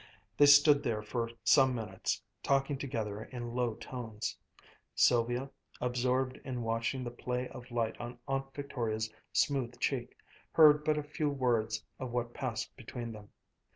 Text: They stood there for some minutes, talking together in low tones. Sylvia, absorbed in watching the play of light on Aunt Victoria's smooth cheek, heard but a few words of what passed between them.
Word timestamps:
They 0.35 0.47
stood 0.47 0.81
there 0.81 1.03
for 1.03 1.29
some 1.43 1.75
minutes, 1.75 2.23
talking 2.41 2.75
together 2.75 3.25
in 3.25 3.53
low 3.53 3.75
tones. 3.75 4.35
Sylvia, 4.95 5.51
absorbed 5.79 6.37
in 6.43 6.63
watching 6.63 7.03
the 7.03 7.11
play 7.11 7.47
of 7.49 7.69
light 7.69 8.01
on 8.01 8.17
Aunt 8.27 8.51
Victoria's 8.55 9.13
smooth 9.31 9.79
cheek, 9.79 10.15
heard 10.53 10.83
but 10.83 10.97
a 10.97 11.03
few 11.03 11.29
words 11.29 11.85
of 11.99 12.09
what 12.09 12.33
passed 12.33 12.75
between 12.75 13.11
them. 13.11 13.29